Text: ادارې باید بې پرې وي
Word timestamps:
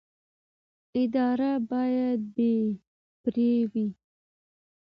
ادارې 1.01 1.51
باید 1.69 2.19
بې 2.35 2.53
پرې 3.21 3.51
وي 3.71 3.87